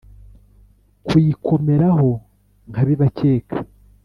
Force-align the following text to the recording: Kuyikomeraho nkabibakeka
Kuyikomeraho 1.05 2.09
nkabibakeka 2.69 3.57